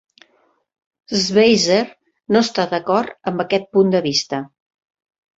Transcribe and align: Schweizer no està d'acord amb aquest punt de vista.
Schweizer 1.23 1.83
no 2.35 2.41
està 2.45 2.65
d'acord 2.71 3.29
amb 3.33 3.43
aquest 3.43 3.67
punt 3.77 3.93
de 3.97 4.01
vista. 4.07 4.41